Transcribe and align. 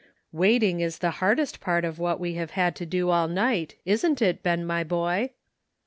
"Waiting, 0.31 0.79
is 0.79 0.97
the 0.97 1.11
hardest 1.21 1.59
part 1.59 1.85
of 1.85 1.99
what 1.99 2.19
we 2.19 2.33
have 2.33 2.49
had 2.57 2.75
to 2.77 2.87
do 2.87 3.11
all 3.11 3.27
night, 3.27 3.75
isn't 3.85 4.19
it, 4.19 4.41
Ben, 4.41 4.65
my 4.65 4.83
boy?" 4.83 5.29